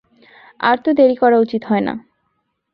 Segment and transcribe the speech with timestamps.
[0.59, 1.93] আর তো দেরি করা উচিত হয় না।